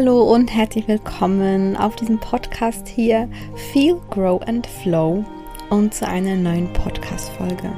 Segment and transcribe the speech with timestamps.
[0.00, 3.28] Hallo und herzlich willkommen auf diesem Podcast hier
[3.70, 5.22] Feel, Grow and Flow
[5.68, 7.70] und zu einer neuen Podcast-Folge.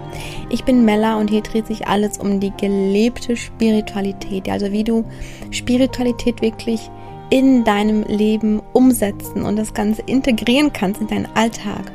[0.49, 5.05] Ich bin Mella und hier dreht sich alles um die gelebte Spiritualität, also wie du
[5.51, 6.89] Spiritualität wirklich
[7.31, 11.91] in deinem Leben umsetzen und das Ganze integrieren kannst in deinen Alltag,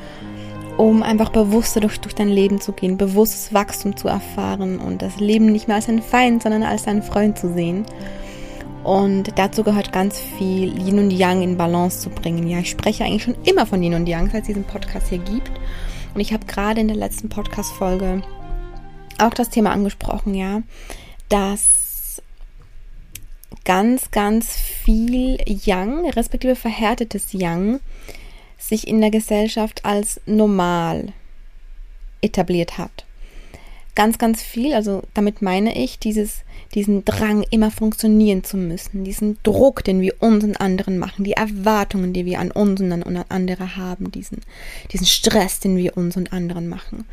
[0.75, 5.21] um einfach bewusster durch, durch dein Leben zu gehen, bewusstes Wachstum zu erfahren und das
[5.21, 7.85] Leben nicht mehr als einen Feind, sondern als einen Freund zu sehen.
[8.87, 12.47] Und dazu gehört ganz viel Yin und Yang in Balance zu bringen.
[12.47, 15.17] Ja, ich spreche eigentlich schon immer von Yin und Yang, seit es diesen Podcast hier
[15.17, 15.51] gibt.
[16.13, 18.23] Und ich habe gerade in der letzten Podcast-Folge
[19.17, 20.61] auch das Thema angesprochen, ja,
[21.27, 22.21] dass
[23.65, 27.81] ganz, ganz viel Yang, respektive verhärtetes Yang,
[28.57, 31.11] sich in der Gesellschaft als normal
[32.21, 33.06] etabliert hat.
[33.97, 39.37] Ganz, ganz viel, also damit meine ich dieses diesen Drang, immer funktionieren zu müssen, diesen
[39.43, 43.25] Druck, den wir uns und anderen machen, die Erwartungen, die wir an uns und an
[43.29, 44.41] andere haben, diesen,
[44.91, 47.05] diesen Stress, den wir uns und anderen machen.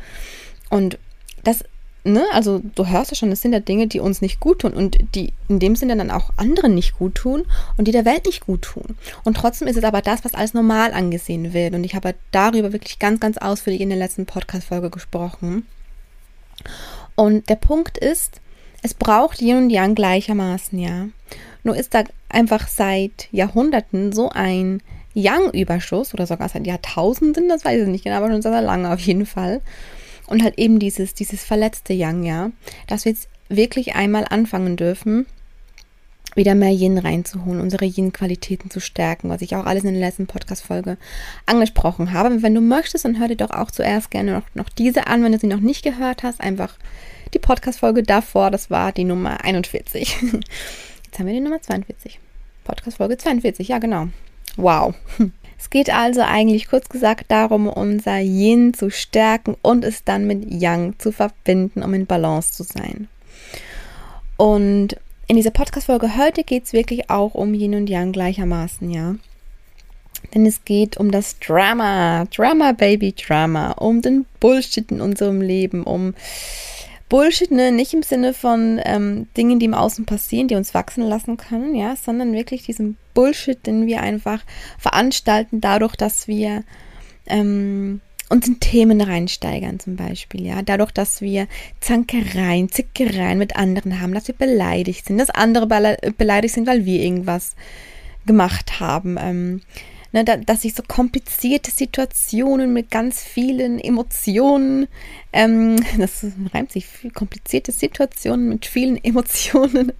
[0.69, 0.97] Und
[1.43, 1.63] das,
[2.03, 4.73] ne, also du hörst ja schon, das sind ja Dinge, die uns nicht gut tun
[4.73, 7.45] und die in dem Sinne dann auch anderen nicht gut tun
[7.77, 8.97] und die der Welt nicht gut tun.
[9.23, 11.73] Und trotzdem ist es aber das, was als normal angesehen wird.
[11.73, 15.65] Und ich habe darüber wirklich ganz, ganz ausführlich in der letzten Podcast-Folge gesprochen.
[17.15, 18.41] Und der Punkt ist,
[18.81, 21.07] es braucht Yin und Yang gleichermaßen, ja.
[21.63, 24.81] Nur ist da einfach seit Jahrhunderten so ein
[25.15, 28.99] Yang-Überschuss oder sogar seit Jahrtausenden, das weiß ich nicht genau, aber schon sehr lange auf
[28.99, 29.61] jeden Fall.
[30.27, 32.51] Und halt eben dieses, dieses verletzte Yang, ja,
[32.87, 35.25] dass wir jetzt wirklich einmal anfangen dürfen,
[36.35, 40.27] wieder mehr Yin reinzuholen, unsere Yin-Qualitäten zu stärken, was ich auch alles in der letzten
[40.27, 40.97] Podcast-Folge
[41.45, 42.43] angesprochen habe.
[42.43, 45.31] Wenn du möchtest, dann hör dir doch auch zuerst gerne noch, noch diese an, wenn
[45.31, 46.77] du sie noch nicht gehört hast, einfach
[47.33, 50.17] die Podcast-Folge davor, das war die Nummer 41.
[51.05, 52.19] Jetzt haben wir die Nummer 42.
[52.63, 54.09] Podcast-Folge 42, ja genau.
[54.57, 54.95] Wow.
[55.57, 60.45] Es geht also eigentlich kurz gesagt darum, unser Yin zu stärken und es dann mit
[60.51, 63.07] Yang zu verbinden, um in Balance zu sein.
[64.37, 64.97] Und
[65.27, 69.15] in dieser Podcast-Folge heute geht es wirklich auch um Yin und Yang gleichermaßen, ja.
[70.33, 75.83] Denn es geht um das Drama, Drama, Baby, Drama, um den Bullshit in unserem Leben,
[75.83, 76.13] um
[77.09, 77.71] Bullshit, ne?
[77.71, 81.75] Nicht im Sinne von ähm, Dingen, die im Außen passieren, die uns wachsen lassen können,
[81.75, 84.43] ja, sondern wirklich diesen Bullshit, den wir einfach
[84.77, 86.63] veranstalten, dadurch, dass wir
[87.27, 91.47] ähm, uns in Themen reinsteigern, zum Beispiel, ja, dadurch, dass wir
[91.79, 95.67] Zankereien, Zickereien mit anderen haben, dass wir beleidigt sind, dass andere
[96.17, 97.55] beleidigt sind, weil wir irgendwas
[98.25, 99.17] gemacht haben.
[99.19, 99.61] Ähm,
[100.11, 104.87] ne, da, dass sich so komplizierte Situationen mit ganz vielen Emotionen,
[105.31, 109.91] ähm, das reimt sich, komplizierte Situationen mit vielen Emotionen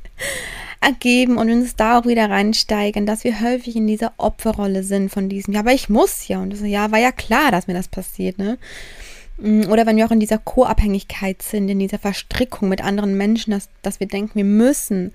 [0.82, 5.30] ergeben und uns da auch wieder reinsteigen, dass wir häufig in dieser Opferrolle sind von
[5.30, 7.88] diesem, ja, aber ich muss ja und das, ja, war ja klar, dass mir das
[7.88, 8.58] passiert, ne?
[9.38, 13.52] Mm, oder wenn wir auch in dieser Co-Abhängigkeit sind, in dieser Verstrickung mit anderen Menschen,
[13.52, 15.12] dass, dass wir denken, wir müssen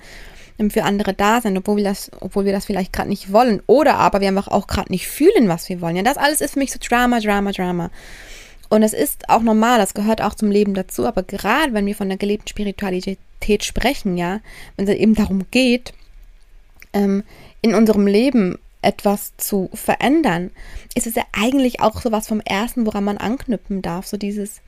[0.69, 3.63] für andere da sein, obwohl wir das, obwohl wir das vielleicht gerade nicht wollen.
[3.67, 5.97] Oder aber wir einfach auch gerade nicht fühlen, was wir wollen.
[5.97, 7.91] Ja, das alles ist für mich so Drama, Drama, Drama.
[8.69, 11.07] Und es ist auch normal, das gehört auch zum Leben dazu.
[11.07, 13.19] Aber gerade wenn wir von der gelebten Spiritualität
[13.61, 14.41] sprechen, ja,
[14.77, 15.93] wenn es eben darum geht,
[16.93, 17.25] ähm,
[17.63, 20.51] in unserem Leben etwas zu verändern,
[20.95, 24.07] ist es ja eigentlich auch so was vom Ersten, woran man anknüpfen darf.
[24.07, 24.61] So dieses,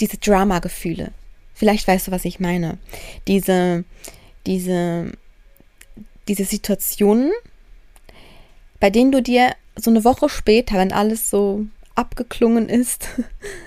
[0.00, 1.12] diese Drama-Gefühle.
[1.54, 2.78] Vielleicht weißt du, was ich meine.
[3.28, 3.84] Diese,
[4.46, 5.12] diese,
[6.28, 7.32] diese Situationen,
[8.80, 13.08] bei denen du dir so eine Woche später, wenn alles so abgeklungen ist,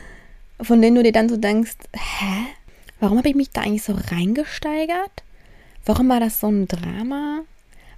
[0.61, 2.45] von denen du dir dann so denkst, hä?
[2.99, 5.23] Warum habe ich mich da eigentlich so reingesteigert?
[5.85, 7.41] Warum war das so ein Drama?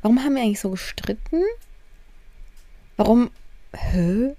[0.02, 1.42] Warum haben wir eigentlich so gestritten?
[2.98, 3.32] Warum,
[3.74, 4.36] hä?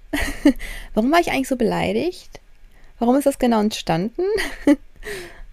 [0.93, 2.39] Warum war ich eigentlich so beleidigt?
[2.99, 4.23] Warum ist das genau entstanden?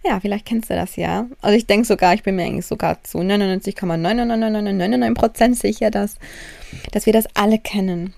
[0.02, 1.26] Ja, vielleicht kennst du das ja.
[1.42, 6.14] Also ich denke sogar, ich bin mir eigentlich sogar zu 99,99999% sicher, dass,
[6.92, 8.14] dass wir das alle kennen.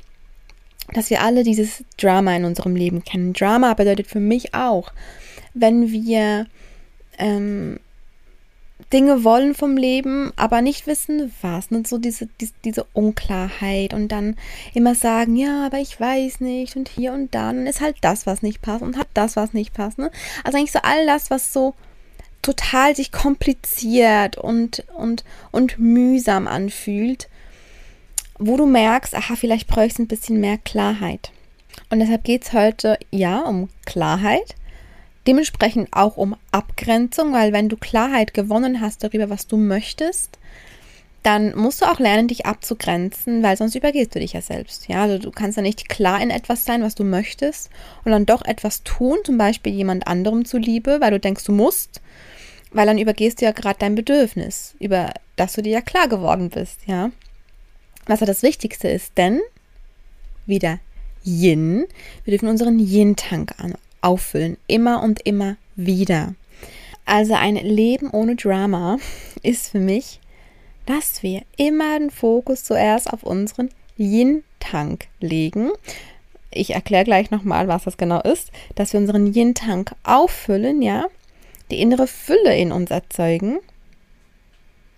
[0.95, 3.33] Dass wir alle dieses Drama in unserem Leben kennen.
[3.33, 4.93] Drama bedeutet für mich auch,
[5.55, 6.47] wenn wir
[7.23, 7.79] ähm,
[8.93, 11.69] Dinge wollen vom Leben, aber nicht wissen, was.
[11.71, 14.37] Und so diese, diese, diese Unklarheit und dann
[14.75, 17.51] immer sagen, ja, aber ich weiß nicht und hier und da.
[17.51, 19.99] Und ist halt das, was nicht passt und hat das, was nicht passt.
[19.99, 20.11] Ne?
[20.45, 21.75] Also eigentlich so all das, was so
[22.43, 27.29] total sich kompliziert und, und, und mühsam anfühlt,
[28.39, 31.31] wo du merkst, aha, vielleicht bräuchst du ein bisschen mehr Klarheit.
[31.89, 34.57] Und deshalb geht es heute ja um Klarheit,
[35.27, 40.39] Dementsprechend auch um Abgrenzung, weil wenn du Klarheit gewonnen hast darüber, was du möchtest,
[41.23, 44.89] dann musst du auch lernen, dich abzugrenzen, weil sonst übergehst du dich ja selbst.
[44.89, 47.71] Ja, also du kannst ja nicht klar in etwas sein, was du möchtest
[48.05, 52.01] und dann doch etwas tun, zum Beispiel jemand anderem zuliebe, weil du denkst, du musst,
[52.73, 56.51] weil dann übergehst du ja gerade dein Bedürfnis, über das du dir ja klar geworden
[56.51, 57.11] bist, ja.
[58.07, 59.41] Was ja das Wichtigste ist, denn
[60.47, 60.81] wieder
[61.25, 61.87] Yin,
[62.25, 63.55] wir dürfen unseren Yin-Tank
[64.03, 66.35] auffüllen, immer und immer wieder.
[67.05, 68.99] Also ein Leben ohne Drama
[69.43, 70.21] ist für mich
[70.87, 75.71] dass wir immer den Fokus zuerst auf unseren Yin-Tank legen.
[76.51, 81.07] Ich erkläre gleich nochmal, was das genau ist, dass wir unseren Yin-Tank auffüllen, ja,
[81.71, 83.59] die innere Fülle in uns erzeugen.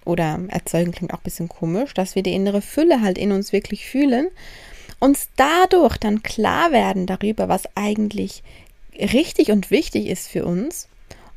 [0.04, 3.52] Oder erzeugen klingt auch ein bisschen komisch, dass wir die innere Fülle halt in uns
[3.52, 4.28] wirklich fühlen,
[5.00, 8.42] uns dadurch dann klar werden darüber, was eigentlich
[8.98, 10.88] richtig und wichtig ist für uns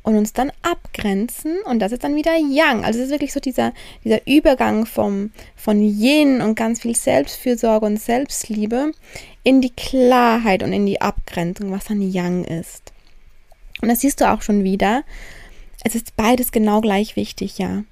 [0.02, 2.84] und uns dann abgrenzen und das ist dann wieder Yang.
[2.84, 3.72] Also es ist wirklich so dieser,
[4.04, 8.92] dieser Übergang vom, von Yin und ganz viel Selbstfürsorge und Selbstliebe
[9.42, 12.92] in die Klarheit und in die Abgrenzung, was dann Yang ist.
[13.82, 15.04] Und das siehst du auch schon wieder.
[15.84, 17.84] Es ist beides genau gleich wichtig, ja.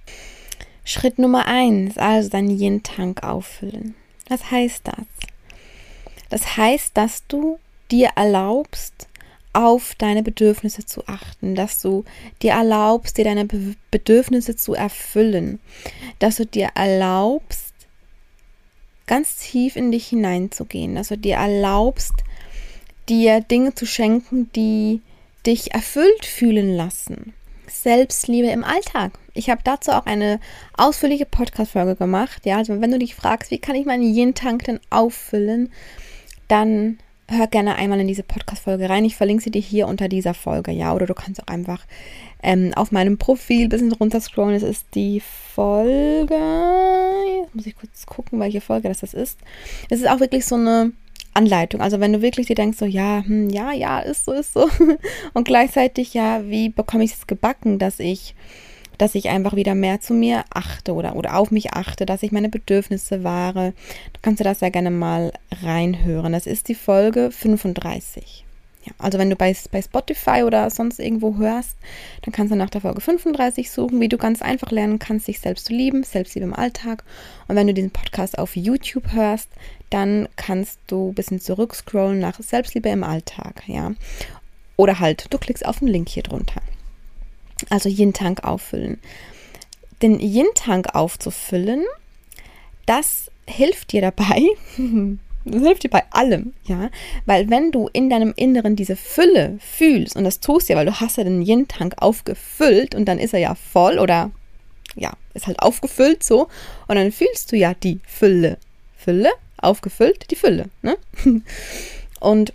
[0.85, 3.95] Schritt Nummer eins, also deinen Yin-Tank auffüllen.
[4.29, 5.07] Was heißt das?
[6.29, 7.59] Das heißt, dass du
[7.91, 9.09] dir erlaubst,
[9.57, 12.05] auf deine Bedürfnisse zu achten, dass du
[12.43, 15.61] dir erlaubst, dir deine Be Bedürfnisse zu erfüllen,
[16.19, 17.73] dass du dir erlaubst,
[19.07, 22.13] ganz tief in dich hineinzugehen, dass du dir erlaubst,
[23.09, 25.01] dir Dinge zu schenken, die
[25.47, 27.33] dich erfüllt fühlen lassen.
[27.67, 29.19] Selbstliebe im Alltag.
[29.33, 30.39] Ich habe dazu auch eine
[30.77, 32.45] ausführliche Podcast-Folge gemacht.
[32.45, 35.73] Ja, also wenn du dich fragst, wie kann ich meinen Yin-Tank denn auffüllen,
[36.49, 39.05] dann hör gerne einmal in diese Podcast-Folge rein.
[39.05, 40.95] Ich verlinke sie dir hier unter dieser Folge, ja.
[40.95, 41.85] Oder du kannst auch einfach
[42.43, 44.55] ähm, auf meinem Profil ein bisschen runter scrollen.
[44.55, 45.21] Es ist die
[45.55, 46.35] Folge.
[47.43, 49.39] Jetzt muss ich kurz gucken, welche Folge das ist.
[49.91, 50.93] Es ist auch wirklich so eine
[51.35, 51.81] Anleitung.
[51.81, 54.69] Also wenn du wirklich dir denkst, so ja, hm, ja, ja, ist so, ist so.
[55.35, 58.35] Und gleichzeitig, ja, wie bekomme ich es gebacken, dass ich
[58.99, 62.33] dass ich einfach wieder mehr zu mir achte oder, oder auf mich achte, dass ich
[62.33, 63.73] meine Bedürfnisse wahre.
[64.13, 65.33] Du kannst dir das ja gerne mal
[65.63, 66.33] reinhören.
[66.33, 68.45] Das ist die Folge 35.
[68.87, 71.77] Ja, also wenn du bei, bei Spotify oder sonst irgendwo hörst,
[72.23, 75.41] dann kannst du nach der Folge 35 suchen, wie du ganz einfach lernen kannst, dich
[75.41, 77.03] selbst zu lieben, Selbstliebe im Alltag.
[77.49, 79.49] Und wenn du diesen Podcast auf YouTube hörst,
[79.91, 83.93] dann kannst du ein bisschen zurückscrollen nach Selbstliebe im Alltag, ja.
[84.77, 86.61] Oder halt, du klickst auf den Link hier drunter.
[87.71, 88.99] Also Yin-Tank auffüllen.
[90.03, 91.85] Den Yin-Tank aufzufüllen,
[92.85, 94.43] das hilft dir dabei,
[95.45, 96.91] das hilft dir bei allem, ja,
[97.25, 101.01] weil wenn du in deinem Inneren diese Fülle fühlst, und das tust ja, weil du
[101.01, 104.31] hast ja den Yin-Tank aufgefüllt und dann ist er ja voll oder
[104.97, 106.49] ja, ist halt aufgefüllt so
[106.89, 108.59] und dann fühlst du ja die Fülle.
[108.97, 110.97] Fülle, aufgefüllt, die Fülle, ne?
[112.21, 112.53] Und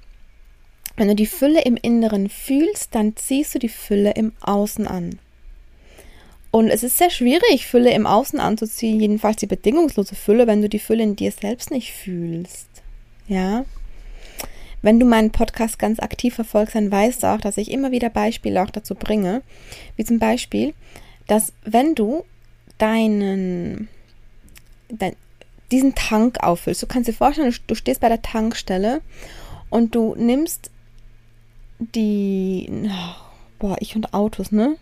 [1.02, 5.18] wenn du die Fülle im Inneren fühlst, dann ziehst du die Fülle im Außen an.
[6.52, 10.70] Und es ist sehr schwierig, Fülle im Außen anzuziehen, jedenfalls die bedingungslose Fülle, wenn du
[10.70, 12.68] die Fülle in dir selbst nicht fühlst.
[13.28, 13.66] Ja?
[14.84, 18.12] Wenn du meinen Podcast ganz aktiv verfolgst, dann weißt du auch, dass ich immer wieder
[18.12, 19.42] Beispiele auch dazu bringe.
[19.96, 20.76] Wie zum Beispiel,
[21.26, 22.26] dass wenn du
[22.78, 23.88] deinen,
[24.88, 25.16] dein,
[25.72, 29.02] diesen Tank auffüllst, du kannst dir vorstellen, du stehst bei der Tankstelle
[29.72, 30.70] und du nimmst
[31.82, 32.70] die,
[33.60, 34.78] boah, ich und Autos, ne?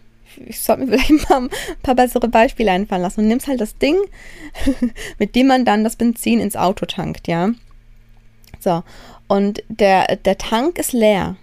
[0.46, 1.50] Ich sollte mir vielleicht mal ein
[1.82, 3.22] paar bessere Beispiele einfallen lassen.
[3.22, 3.96] Und nimmst halt das Ding,
[5.20, 7.52] mit dem man dann das Benzin ins Auto tankt, ja?
[8.60, 8.84] So,
[9.28, 11.38] und der, der Tank ist leer.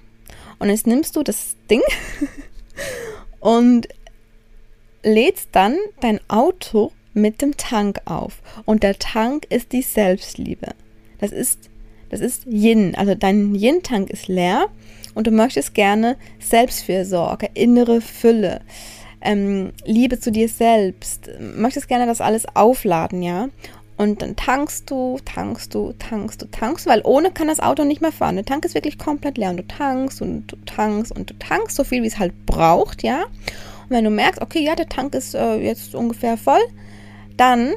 [0.59, 1.83] Und jetzt nimmst du das Ding
[3.41, 3.89] und
[5.03, 8.43] lädst dann dein Auto mit dem Tank auf.
[8.67, 10.75] Und der Tank ist die Selbstliebe.
[11.19, 11.71] Das ist,
[12.11, 12.95] das ist Yin.
[12.95, 14.69] Also dein Yin-Tank ist leer
[15.17, 18.61] und du möchtest gerne Selbstfürsorge, innere Fülle,
[19.23, 23.49] ähm, Liebe zu dir selbst, möchtest gerne das alles aufladen, ja.
[23.97, 28.03] Und dann tankst du, tankst du, tankst du, tankst, weil ohne kann das Auto nicht
[28.03, 28.37] mehr fahren.
[28.37, 31.77] Der Tank ist wirklich komplett leer und du tankst und du tankst und du tankst
[31.77, 33.23] so viel, wie es halt braucht, ja.
[33.23, 36.61] Und wenn du merkst, okay, ja, der Tank ist äh, jetzt ungefähr voll,
[37.39, 37.73] dann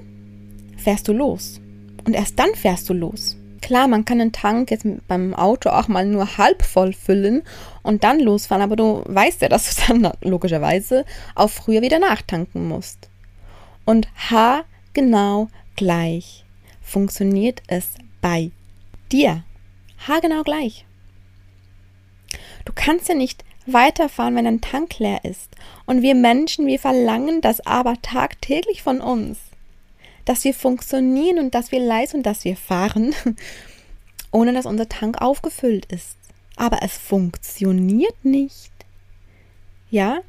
[0.75, 1.61] fährst du los.
[2.05, 3.38] Und erst dann fährst du los.
[3.61, 7.43] Klar, man kann den Tank jetzt beim Auto auch mal nur halb voll füllen
[7.83, 12.67] und dann losfahren, aber du weißt ja, dass du dann logischerweise auch früher wieder nachtanken
[12.67, 13.09] musst.
[13.85, 16.45] Und haargenau gleich
[16.81, 18.51] funktioniert es bei
[19.11, 19.43] dir.
[20.07, 20.85] Haargenau gleich.
[22.65, 25.55] Du kannst ja nicht weiterfahren, wenn dein Tank leer ist.
[25.85, 29.39] Und wir Menschen, wir verlangen das aber tagtäglich von uns.
[30.25, 33.15] Dass wir funktionieren und dass wir leisten und dass wir fahren,
[34.31, 36.17] ohne dass unser Tank aufgefüllt ist.
[36.55, 38.71] Aber es funktioniert nicht.
[39.89, 40.19] Ja?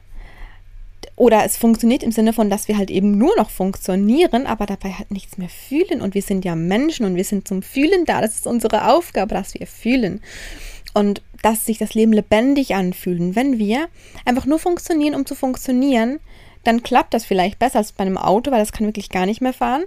[1.17, 4.93] Oder es funktioniert im Sinne von, dass wir halt eben nur noch funktionieren, aber dabei
[4.93, 6.01] halt nichts mehr fühlen.
[6.01, 8.23] Und wir sind ja Menschen und wir sind zum Fühlen da.
[8.23, 10.23] Das ist unsere Aufgabe, dass wir fühlen.
[10.95, 13.37] Und dass sich das Leben lebendig anfühlen.
[13.37, 13.89] Wenn wir
[14.25, 16.21] einfach nur funktionieren, um zu funktionieren,
[16.64, 19.40] dann klappt das vielleicht besser als bei einem Auto, weil das kann wirklich gar nicht
[19.40, 19.85] mehr fahren.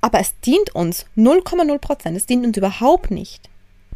[0.00, 2.16] Aber es dient uns 0,0 Prozent.
[2.16, 3.48] Es dient uns überhaupt nicht.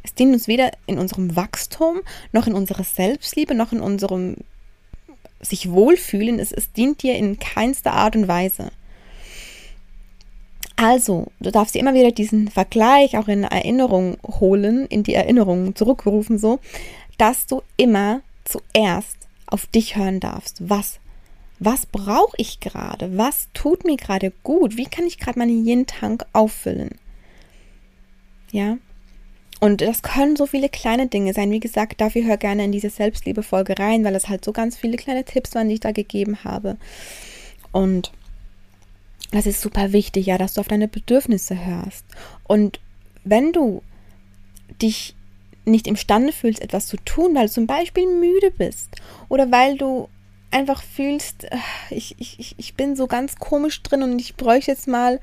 [0.02, 2.00] Es dient uns weder in unserem Wachstum,
[2.32, 4.36] noch in unserer Selbstliebe, noch in unserem
[5.40, 6.38] sich wohlfühlen.
[6.38, 8.70] Es, es dient dir in keinster Art und Weise.
[10.76, 15.74] Also, du darfst dir immer wieder diesen Vergleich auch in Erinnerung holen, in die Erinnerung
[15.74, 16.60] zurückrufen, so,
[17.18, 19.16] dass du immer zuerst
[19.46, 20.68] auf dich hören darfst.
[20.68, 21.00] Was,
[21.58, 23.16] was brauche ich gerade?
[23.16, 24.76] Was tut mir gerade gut?
[24.76, 26.90] Wie kann ich gerade meinen Yin-Tank auffüllen?
[28.52, 28.78] Ja.
[29.60, 31.50] Und das können so viele kleine Dinge sein.
[31.50, 34.96] Wie gesagt, dafür hör gerne in diese Selbstliebe-Folge rein, weil es halt so ganz viele
[34.96, 36.76] kleine Tipps waren, die ich da gegeben habe.
[37.72, 38.12] Und
[39.32, 42.04] das ist super wichtig, ja, dass du auf deine Bedürfnisse hörst.
[42.44, 42.80] Und
[43.24, 43.82] wenn du
[44.80, 45.16] dich
[45.64, 48.90] nicht imstande fühlst, etwas zu tun, weil du zum Beispiel müde bist
[49.28, 50.08] oder weil du
[50.50, 51.58] einfach fühlst, äh,
[51.90, 55.20] ich, ich, ich bin so ganz komisch drin und ich bräuchte jetzt mal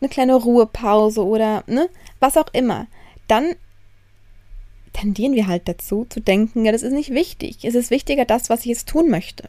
[0.00, 1.88] eine kleine Ruhepause oder ne,
[2.20, 2.86] was auch immer,
[3.28, 3.54] dann
[4.92, 7.64] tendieren wir halt dazu zu denken, ja, das ist nicht wichtig.
[7.64, 9.48] Es ist wichtiger das, was ich jetzt tun möchte.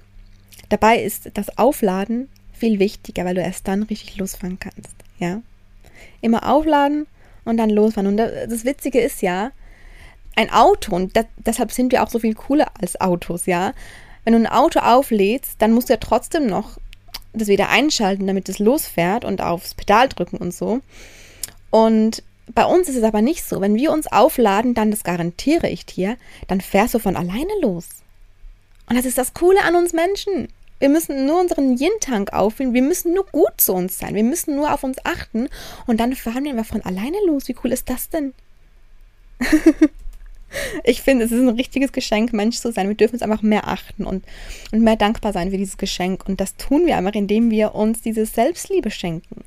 [0.70, 4.94] Dabei ist das Aufladen viel wichtiger, weil du erst dann richtig losfahren kannst.
[5.18, 5.42] Ja.
[6.22, 7.08] Immer aufladen
[7.44, 8.08] und dann losfahren.
[8.08, 9.52] Und das Witzige ist ja,
[10.36, 13.74] ein Auto, und das, deshalb sind wir auch so viel cooler als Autos, ja.
[14.24, 16.78] Wenn du ein Auto auflädst, dann musst du ja trotzdem noch
[17.34, 20.82] das wieder einschalten, damit es losfährt und aufs Pedal drücken und so.
[21.70, 22.24] Und
[22.54, 23.62] bei uns ist es aber nicht so.
[23.62, 27.88] Wenn wir uns aufladen, dann, das garantiere ich dir, dann fährst du von alleine los.
[28.90, 30.50] Und das ist das Coole an uns Menschen.
[30.80, 32.74] Wir müssen nur unseren Yin-Tank auffüllen.
[32.74, 34.16] Wir müssen nur gut zu uns sein.
[34.16, 35.48] Wir müssen nur auf uns achten.
[35.88, 37.48] Und dann fahren wir von alleine los.
[37.48, 38.34] Wie cool ist das denn?
[40.84, 42.88] ich finde, es ist ein richtiges Geschenk, Mensch zu sein.
[42.88, 44.26] Wir dürfen uns einfach mehr achten und,
[44.72, 46.28] und mehr dankbar sein für dieses Geschenk.
[46.28, 49.44] Und das tun wir einfach, indem wir uns diese Selbstliebe schenken.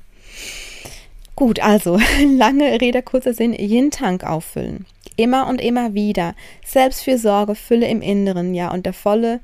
[1.35, 1.99] Gut, also,
[2.37, 4.85] lange Rede, kurzer Sinn, Yin-Tank auffüllen.
[5.17, 6.35] Immer und immer wieder.
[6.65, 9.41] Selbstfürsorge, Fülle im Inneren, ja, und der volle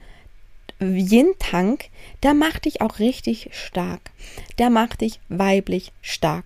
[0.80, 1.86] Yin-Tank,
[2.24, 4.12] der macht dich auch richtig stark.
[4.58, 6.46] Der macht dich weiblich stark.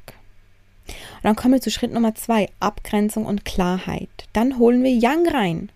[0.87, 4.09] Und dann kommen wir zu Schritt Nummer zwei, Abgrenzung und Klarheit.
[4.33, 5.71] Dann holen wir Yang rein.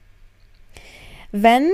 [1.31, 1.69] Wenn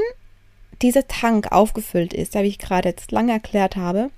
[0.81, 4.09] dieser Tank aufgefüllt ist, wie ich gerade jetzt lange erklärt habe,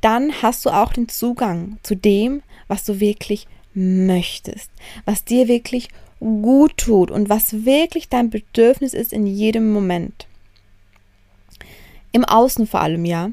[0.00, 4.70] dann hast du auch den Zugang zu dem, was du wirklich möchtest,
[5.04, 5.88] was dir wirklich
[6.20, 10.26] gut tut und was wirklich dein Bedürfnis ist in jedem Moment.
[12.12, 13.30] Im Außen vor allem, ja.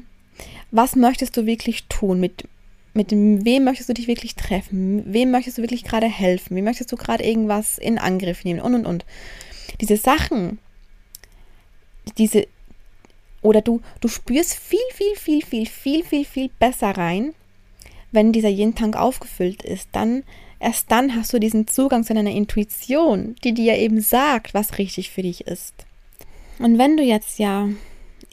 [0.70, 2.20] Was möchtest du wirklich tun?
[2.20, 2.48] Mit,
[2.94, 5.02] mit wem möchtest du dich wirklich treffen?
[5.12, 6.56] Wem möchtest du wirklich gerade helfen?
[6.56, 8.60] Wie möchtest du gerade irgendwas in Angriff nehmen?
[8.60, 9.04] Und und und.
[9.80, 10.58] Diese Sachen,
[12.16, 12.46] diese,
[13.42, 17.34] oder du, du spürst viel, viel, viel, viel, viel, viel, viel besser rein,
[18.12, 19.88] wenn dieser Yin-Tank aufgefüllt ist.
[19.90, 20.22] Dann,
[20.60, 25.10] erst dann hast du diesen Zugang zu deiner Intuition, die dir eben sagt, was richtig
[25.10, 25.74] für dich ist.
[26.60, 27.68] Und wenn du jetzt ja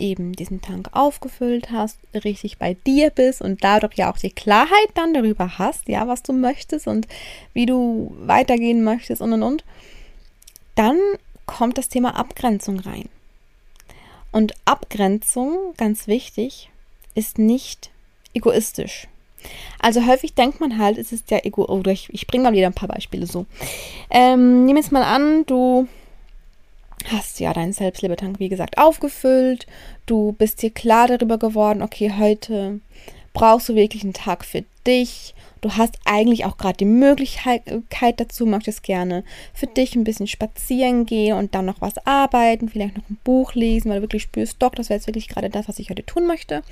[0.02, 4.90] eben diesen Tank aufgefüllt hast, richtig bei dir bist und dadurch ja auch die Klarheit
[4.96, 7.08] dann darüber hast, ja, was du möchtest und
[7.54, 9.64] wie du weitergehen möchtest und und und,
[10.76, 10.98] dann
[11.46, 13.10] kommt das Thema Abgrenzung rein.
[14.32, 16.70] Und Abgrenzung, ganz wichtig,
[17.16, 17.92] ist nicht
[18.34, 19.08] egoistisch.
[19.80, 22.74] Also häufig denkt man halt, es ist ja ego, ich, ich bringe mal wieder ein
[22.74, 23.46] paar Beispiele so.
[24.10, 25.88] Ähm, nimm jetzt mal an, du
[27.10, 29.66] hast ja deinen Selbstlebetank, wie gesagt, aufgefüllt.
[30.06, 32.80] Du bist dir klar darüber geworden, okay, heute
[33.34, 35.34] brauchst du wirklich einen Tag für dich.
[35.62, 37.62] Du hast eigentlich auch gerade die Möglichkeit
[38.18, 42.98] dazu, möchtest gerne für dich ein bisschen spazieren gehen und dann noch was arbeiten, vielleicht
[42.98, 45.68] noch ein Buch lesen, weil du wirklich spürst, doch, das wäre jetzt wirklich gerade das,
[45.68, 46.64] was ich heute tun möchte.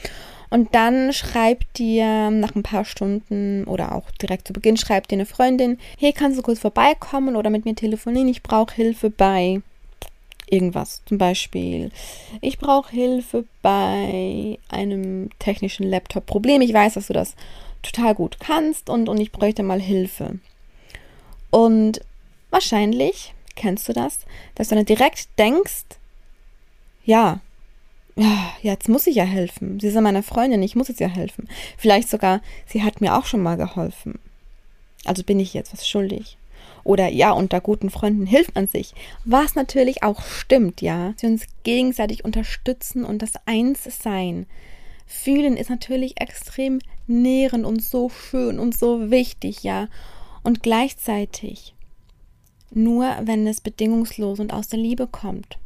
[0.49, 5.17] Und dann schreibt dir nach ein paar Stunden oder auch direkt zu Beginn, schreibt dir
[5.17, 9.61] eine Freundin, hey, kannst du kurz vorbeikommen oder mit mir telefonieren, ich brauche Hilfe bei
[10.51, 11.01] irgendwas.
[11.05, 11.91] Zum Beispiel,
[12.41, 16.61] ich brauche Hilfe bei einem technischen Laptop-Problem.
[16.61, 17.35] Ich weiß, dass du das
[17.81, 20.39] total gut kannst und, und ich bräuchte mal Hilfe.
[21.49, 22.01] Und
[22.49, 24.19] wahrscheinlich kennst du das,
[24.55, 25.85] dass du dann direkt denkst,
[27.05, 27.39] ja,
[28.15, 29.79] ja, jetzt muss ich ja helfen.
[29.79, 31.47] Sie ist ja meine Freundin, ich muss jetzt ja helfen.
[31.77, 34.19] Vielleicht sogar, sie hat mir auch schon mal geholfen.
[35.05, 36.37] Also bin ich jetzt was schuldig.
[36.83, 38.93] Oder ja, unter guten Freunden hilft man sich.
[39.25, 41.13] Was natürlich auch stimmt, ja.
[41.17, 44.45] Sie uns gegenseitig unterstützen und das Einssein.
[45.05, 49.87] Fühlen ist natürlich extrem nährend und so schön und so wichtig, ja.
[50.43, 51.73] Und gleichzeitig
[52.71, 55.57] nur, wenn es bedingungslos und aus der Liebe kommt.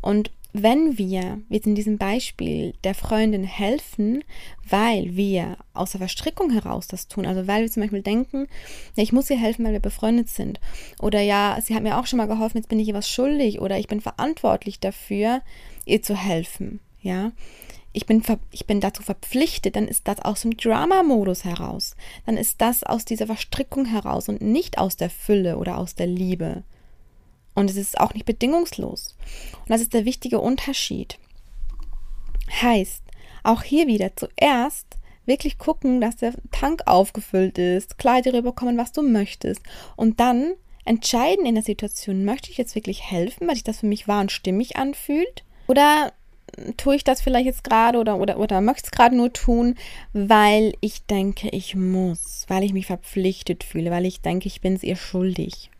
[0.00, 0.30] Und
[0.62, 4.22] wenn wir, wie in diesem Beispiel, der Freundin helfen,
[4.68, 8.46] weil wir aus der Verstrickung heraus das tun, also weil wir zum Beispiel denken,
[8.94, 10.60] ja, ich muss ihr helfen, weil wir befreundet sind,
[11.00, 13.60] oder ja, sie hat mir auch schon mal geholfen, jetzt bin ich ihr was schuldig,
[13.60, 15.42] oder ich bin verantwortlich dafür,
[15.84, 17.32] ihr zu helfen, ja,
[17.92, 21.96] ich bin, ich bin dazu verpflichtet, dann ist das aus dem Drama-Modus heraus,
[22.26, 26.06] dann ist das aus dieser Verstrickung heraus und nicht aus der Fülle oder aus der
[26.06, 26.62] Liebe.
[27.56, 29.16] Und es ist auch nicht bedingungslos.
[29.60, 31.18] Und das ist der wichtige Unterschied.
[32.62, 33.02] Heißt,
[33.42, 34.86] auch hier wieder zuerst
[35.24, 39.60] wirklich gucken, dass der Tank aufgefüllt ist, Kleider rüberkommen, was du möchtest.
[39.96, 40.52] Und dann
[40.84, 44.20] entscheiden in der Situation, möchte ich jetzt wirklich helfen, weil sich das für mich wahr
[44.20, 45.42] und stimmig anfühlt?
[45.66, 46.12] Oder
[46.76, 49.76] tue ich das vielleicht jetzt gerade oder, oder, oder möchte es gerade nur tun,
[50.12, 54.74] weil ich denke, ich muss, weil ich mich verpflichtet fühle, weil ich denke, ich bin
[54.74, 55.70] es ihr schuldig.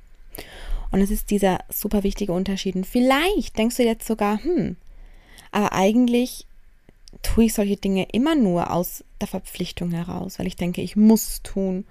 [0.97, 2.75] Und es ist dieser super wichtige Unterschied.
[2.75, 4.77] Und vielleicht denkst du jetzt sogar, hm,
[5.53, 6.47] aber eigentlich
[7.21, 11.43] tue ich solche Dinge immer nur aus der Verpflichtung heraus, weil ich denke, ich muss
[11.43, 11.85] tun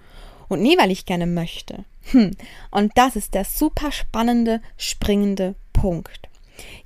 [0.48, 1.84] und nie, weil ich gerne möchte.
[2.10, 2.32] Hm.
[2.72, 6.28] Und das ist der super spannende, springende Punkt.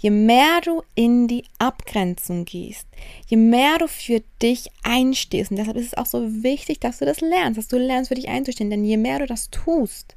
[0.02, 2.86] Je mehr du in die Abgrenzung gehst,
[3.28, 7.06] je mehr du für dich einstehst, und deshalb ist es auch so wichtig, dass du
[7.06, 10.16] das lernst, dass du lernst, für dich einzustehen, denn je mehr du das tust,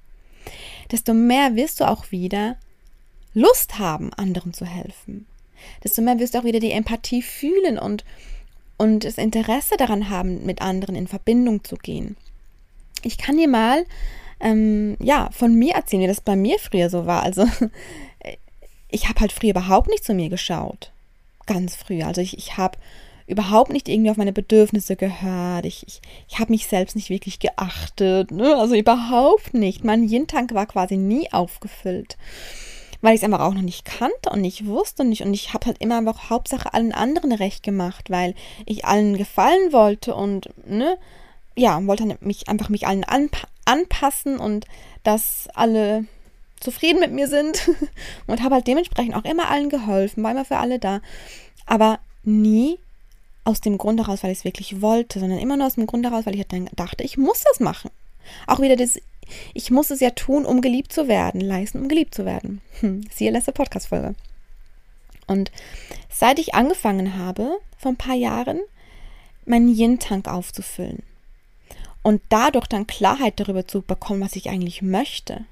[0.93, 2.55] desto mehr wirst du auch wieder
[3.33, 5.25] Lust haben, anderen zu helfen.
[5.83, 8.05] Desto mehr wirst du auch wieder die Empathie fühlen und,
[8.77, 12.15] und das Interesse daran haben, mit anderen in Verbindung zu gehen.
[13.01, 13.85] Ich kann dir mal
[14.39, 17.23] ähm, ja, von mir erzählen, wie das bei mir früher so war.
[17.23, 17.47] Also
[18.89, 20.91] ich habe halt früher überhaupt nicht zu mir geschaut.
[21.47, 22.03] Ganz früh.
[22.03, 22.77] Also ich, ich habe
[23.27, 25.65] überhaupt nicht irgendwie auf meine Bedürfnisse gehört.
[25.65, 28.31] Ich, ich, ich habe mich selbst nicht wirklich geachtet.
[28.31, 28.55] Ne?
[28.55, 29.83] Also überhaupt nicht.
[29.83, 32.17] Mein Yin-Tank war quasi nie aufgefüllt.
[33.01, 35.53] Weil ich es einfach auch noch nicht kannte und nicht wusste und ich, und ich
[35.53, 38.33] habe halt immer einfach Hauptsache allen anderen recht gemacht, weil
[38.65, 40.97] ich allen gefallen wollte und ne,
[41.55, 44.65] ja, wollte mich einfach mich allen anpa anpassen und
[45.03, 46.05] dass alle
[46.61, 47.69] zufrieden mit mir sind
[48.27, 51.01] und habe halt dementsprechend auch immer allen geholfen, war immer für alle da.
[51.65, 52.79] Aber nie
[53.43, 56.05] aus dem Grund heraus, weil ich es wirklich wollte, sondern immer nur aus dem Grund
[56.05, 57.91] heraus, weil ich dann dachte, ich muss das machen.
[58.47, 58.99] Auch wieder das,
[59.53, 62.61] ich muss es ja tun, um geliebt zu werden, leisten, um geliebt zu werden.
[62.79, 64.15] Hm, siehe letzte Podcast-Folge.
[65.27, 65.51] Und
[66.09, 68.59] seit ich angefangen habe, vor ein paar Jahren,
[69.45, 71.03] meinen Yin-Tank aufzufüllen
[72.01, 75.45] und dadurch dann Klarheit darüber zu bekommen, was ich eigentlich möchte,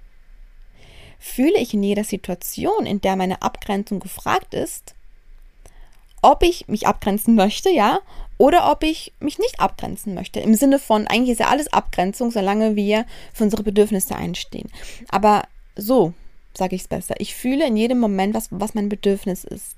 [1.19, 4.95] fühle ich in jeder Situation, in der meine Abgrenzung gefragt ist,
[6.21, 7.99] ob ich mich abgrenzen möchte, ja,
[8.37, 10.39] oder ob ich mich nicht abgrenzen möchte.
[10.39, 14.69] Im Sinne von, eigentlich ist ja alles Abgrenzung, solange wir für unsere Bedürfnisse einstehen.
[15.09, 15.43] Aber
[15.75, 16.13] so
[16.53, 17.15] sage ich es besser.
[17.19, 19.75] Ich fühle in jedem Moment, was, was mein Bedürfnis ist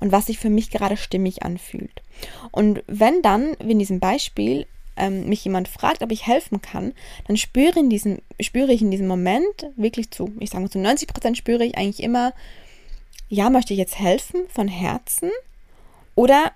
[0.00, 2.02] und was sich für mich gerade stimmig anfühlt.
[2.50, 6.92] Und wenn dann, wie in diesem Beispiel, ähm, mich jemand fragt, ob ich helfen kann,
[7.26, 10.78] dann spüre, in diesem, spüre ich in diesem Moment wirklich zu, ich sage mal zu
[10.78, 12.32] 90 Prozent spüre ich eigentlich immer,
[13.28, 15.30] ja, möchte ich jetzt helfen von Herzen
[16.14, 16.52] oder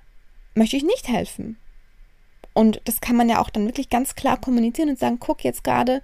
[0.54, 1.58] möchte ich nicht helfen?
[2.54, 5.62] Und das kann man ja auch dann wirklich ganz klar kommunizieren und sagen, guck jetzt
[5.62, 6.02] gerade,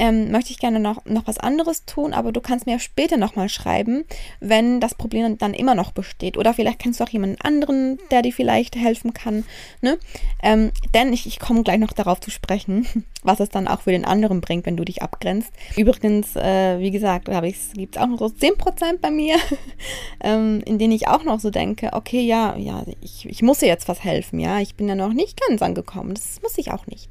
[0.00, 3.50] ähm, möchte ich gerne noch, noch was anderes tun, aber du kannst mir später nochmal
[3.50, 4.04] schreiben,
[4.40, 6.38] wenn das Problem dann immer noch besteht.
[6.38, 9.44] Oder vielleicht kennst du auch jemanden anderen, der dir vielleicht helfen kann.
[9.82, 9.98] Ne?
[10.42, 12.86] Ähm, denn ich, ich komme gleich noch darauf zu sprechen,
[13.22, 15.52] was es dann auch für den anderen bringt, wenn du dich abgrenzt.
[15.76, 17.26] Übrigens, äh, wie gesagt,
[17.74, 19.36] gibt es auch noch so 10% bei mir,
[20.24, 23.66] ähm, in denen ich auch noch so denke, okay, ja, ja, ich, ich muss dir
[23.66, 26.86] jetzt was helfen, ja, ich bin ja noch nicht ganz angekommen, das muss ich auch
[26.86, 27.10] nicht.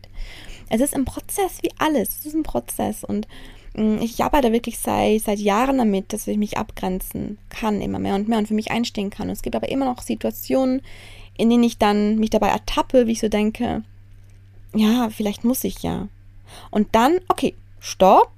[0.69, 2.19] Es ist ein Prozess, wie alles.
[2.19, 3.03] Es ist ein Prozess.
[3.03, 3.27] Und
[3.75, 8.15] mm, ich arbeite wirklich seit, seit Jahren damit, dass ich mich abgrenzen kann, immer mehr
[8.15, 9.27] und mehr und für mich einstehen kann.
[9.27, 10.81] Und es gibt aber immer noch Situationen,
[11.37, 13.83] in denen ich dann mich dabei ertappe, wie ich so denke,
[14.75, 16.07] ja, vielleicht muss ich ja.
[16.71, 18.31] Und dann, okay, stopp.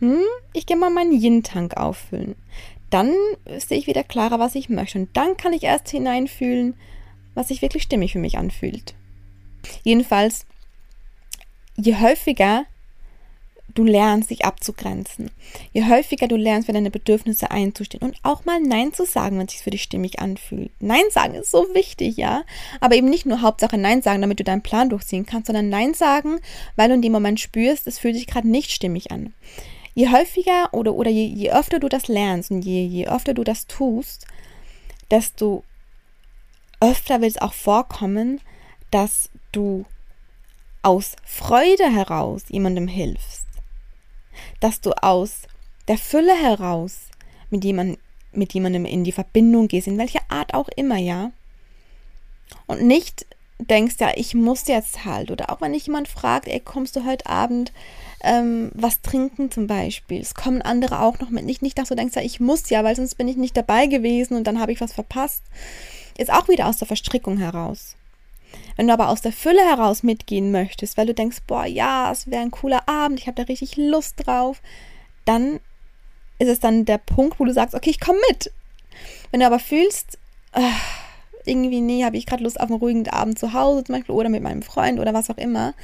[0.00, 2.36] Hm, ich gehe mal meinen Yin-Tank auffüllen.
[2.90, 3.12] Dann
[3.58, 4.98] sehe ich wieder klarer, was ich möchte.
[4.98, 6.74] Und dann kann ich erst hineinfühlen,
[7.34, 8.94] was sich wirklich stimmig für mich anfühlt.
[9.82, 10.46] Jedenfalls
[11.78, 12.64] je häufiger
[13.74, 15.30] du lernst, dich abzugrenzen,
[15.72, 19.46] je häufiger du lernst, für deine Bedürfnisse einzustehen und auch mal Nein zu sagen, wenn
[19.46, 20.72] es sich für dich stimmig anfühlt.
[20.80, 22.42] Nein sagen ist so wichtig, ja.
[22.80, 25.94] Aber eben nicht nur Hauptsache Nein sagen, damit du deinen Plan durchziehen kannst, sondern Nein
[25.94, 26.40] sagen,
[26.74, 29.32] weil du in dem Moment spürst, es fühlt sich gerade nicht stimmig an.
[29.94, 33.44] Je häufiger oder, oder je, je öfter du das lernst und je, je öfter du
[33.44, 34.26] das tust,
[35.10, 35.62] desto
[36.80, 38.40] öfter wird es auch vorkommen,
[38.90, 39.84] dass du
[40.82, 43.48] aus Freude heraus jemandem hilfst
[44.60, 45.42] dass du aus
[45.86, 47.08] der Fülle heraus
[47.50, 47.98] mit, jemand,
[48.32, 51.30] mit jemandem in die Verbindung gehst, in welcher Art auch immer, ja.
[52.66, 53.26] Und nicht
[53.58, 55.30] denkst, ja, ich muss jetzt halt.
[55.30, 57.72] Oder auch wenn dich jemand fragt, ey, kommst du heute Abend
[58.22, 60.20] ähm, was trinken zum Beispiel?
[60.20, 61.44] Es kommen andere auch noch mit.
[61.44, 63.86] Nicht, nicht, dass du denkst, ja, ich muss ja, weil sonst bin ich nicht dabei
[63.86, 65.42] gewesen und dann habe ich was verpasst.
[66.18, 67.96] Ist auch wieder aus der Verstrickung heraus.
[68.76, 72.30] Wenn du aber aus der Fülle heraus mitgehen möchtest, weil du denkst, boah, ja, es
[72.30, 74.62] wäre ein cooler Abend, ich habe da richtig Lust drauf,
[75.24, 75.58] dann
[76.38, 78.52] ist es dann der Punkt, wo du sagst, okay, ich komme mit.
[79.30, 80.18] Wenn du aber fühlst,
[80.52, 80.60] äh,
[81.44, 84.28] irgendwie, nee, habe ich gerade Lust auf einen ruhigen Abend zu Hause zum Beispiel oder
[84.28, 85.74] mit meinem Freund oder was auch immer,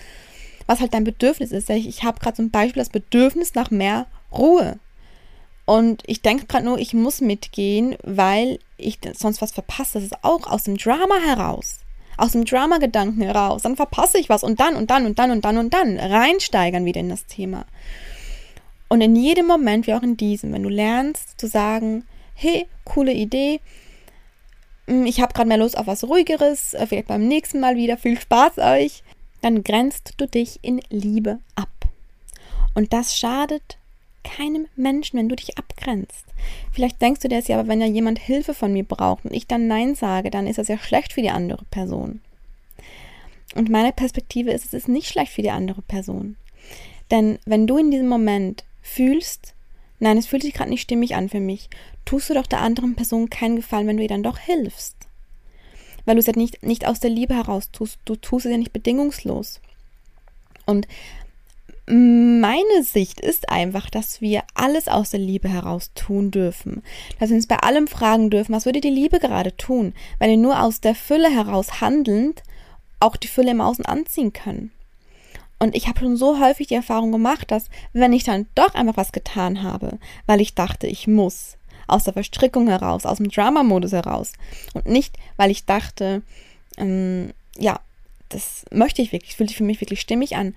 [0.66, 1.68] was halt dein Bedürfnis ist.
[1.70, 4.78] Ich, ich habe gerade zum Beispiel das Bedürfnis nach mehr Ruhe.
[5.66, 9.94] Und ich denke gerade nur, ich muss mitgehen, weil ich sonst was verpasse.
[9.94, 11.83] Das ist auch aus dem Drama heraus
[12.16, 15.44] aus dem Drama-Gedanken heraus, dann verpasse ich was und dann und dann und dann und
[15.44, 17.64] dann und dann reinsteigern wieder in das Thema.
[18.88, 23.12] Und in jedem Moment, wie auch in diesem, wenn du lernst zu sagen, hey, coole
[23.12, 23.60] Idee,
[24.86, 27.96] hm, ich habe gerade mehr Lust auf was Ruhigeres, äh, vielleicht beim nächsten Mal wieder,
[27.96, 29.02] viel Spaß euch,
[29.42, 31.68] dann grenzt du dich in Liebe ab.
[32.74, 33.78] Und das schadet
[34.24, 36.24] keinem Menschen, wenn du dich abgrenzt.
[36.72, 39.32] Vielleicht denkst du dir jetzt ja, aber wenn ja jemand Hilfe von mir braucht und
[39.32, 42.20] ich dann Nein sage, dann ist das ja schlecht für die andere Person.
[43.54, 46.36] Und meine Perspektive ist, es ist nicht schlecht für die andere Person.
[47.10, 49.54] Denn wenn du in diesem Moment fühlst,
[50.00, 51.68] nein, es fühlt sich gerade nicht stimmig an für mich,
[52.04, 54.96] tust du doch der anderen Person keinen Gefallen, wenn du ihr dann doch hilfst.
[56.04, 58.58] Weil du es ja nicht, nicht aus der Liebe heraus tust, du tust es ja
[58.58, 59.60] nicht bedingungslos.
[60.66, 60.88] Und
[61.86, 66.82] meine Sicht ist einfach, dass wir alles aus der Liebe heraus tun dürfen.
[67.20, 70.36] Dass wir uns bei allem fragen dürfen, was würde die Liebe gerade tun, wenn wir
[70.38, 72.42] nur aus der Fülle heraus handelnd
[73.00, 74.70] auch die Fülle im Außen anziehen können.
[75.58, 78.96] Und ich habe schon so häufig die Erfahrung gemacht, dass wenn ich dann doch einfach
[78.96, 83.92] was getan habe, weil ich dachte, ich muss, aus der Verstrickung heraus, aus dem Drama-Modus
[83.92, 84.32] heraus
[84.72, 86.22] und nicht, weil ich dachte,
[86.78, 87.78] ähm, ja,
[88.30, 90.54] das möchte ich wirklich, fühlt sich für mich wirklich stimmig an,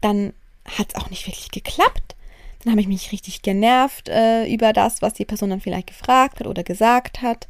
[0.00, 0.32] dann
[0.64, 2.16] hat es auch nicht wirklich geklappt.
[2.62, 6.40] Dann habe ich mich richtig genervt äh, über das, was die Person dann vielleicht gefragt
[6.40, 7.48] hat oder gesagt hat.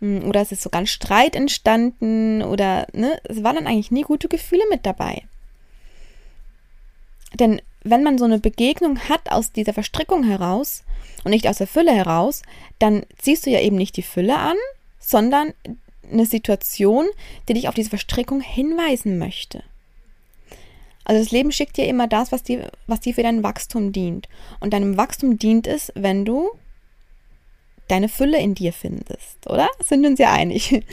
[0.00, 4.02] Hm, oder es ist sogar ein Streit entstanden oder, ne, es waren dann eigentlich nie
[4.02, 5.22] gute Gefühle mit dabei.
[7.34, 10.82] Denn wenn man so eine Begegnung hat aus dieser Verstrickung heraus
[11.24, 12.42] und nicht aus der Fülle heraus,
[12.78, 14.56] dann ziehst du ja eben nicht die Fülle an,
[14.98, 15.54] sondern
[16.10, 17.06] eine Situation,
[17.48, 19.62] die dich auf diese Verstrickung hinweisen möchte.
[21.08, 24.28] Also das Leben schickt dir immer das, was dir, was dir für dein Wachstum dient.
[24.60, 26.50] Und deinem Wachstum dient es, wenn du
[27.88, 29.68] deine Fülle in dir findest, oder?
[29.82, 30.84] Sind wir uns ja einig.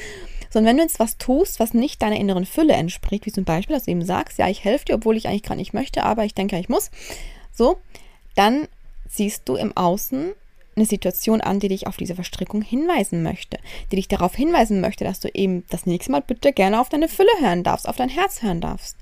[0.52, 3.44] So, und wenn du jetzt was tust, was nicht deiner inneren Fülle entspricht, wie zum
[3.44, 6.04] Beispiel, dass du eben sagst, ja, ich helfe dir, obwohl ich eigentlich gerade nicht möchte,
[6.04, 6.92] aber ich denke, ich muss,
[7.52, 7.76] so,
[8.36, 8.70] dann
[9.10, 10.32] siehst du im Außen
[10.78, 13.58] eine Situation an, die dich auf diese Verstrickung hinweisen möchte,
[13.92, 17.10] die dich darauf hinweisen möchte, dass du eben das nächste Mal bitte gerne auf deine
[17.10, 18.96] Fülle hören darfst, auf dein Herz hören darfst.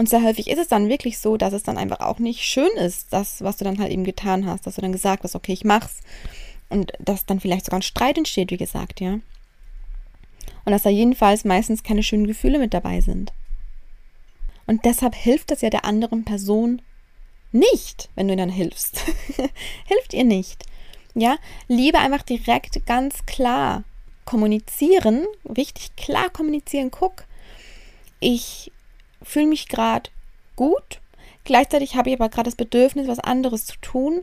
[0.00, 2.70] Und sehr häufig ist es dann wirklich so, dass es dann einfach auch nicht schön
[2.78, 5.52] ist, das, was du dann halt eben getan hast, dass du dann gesagt hast, okay,
[5.52, 6.00] ich mach's.
[6.70, 9.20] Und dass dann vielleicht sogar ein Streit entsteht, wie gesagt, ja.
[10.64, 13.34] Und dass da jedenfalls meistens keine schönen Gefühle mit dabei sind.
[14.66, 16.80] Und deshalb hilft das ja der anderen Person
[17.52, 19.02] nicht, wenn du ihnen dann hilfst.
[19.84, 20.64] hilft ihr nicht.
[21.14, 21.36] Ja,
[21.68, 23.84] Liebe einfach direkt ganz klar
[24.24, 26.90] kommunizieren, richtig klar kommunizieren.
[26.90, 27.24] Guck,
[28.18, 28.72] ich
[29.22, 30.10] fühle mich gerade
[30.56, 31.00] gut.
[31.44, 34.20] Gleichzeitig habe ich aber gerade das Bedürfnis, was anderes zu tun.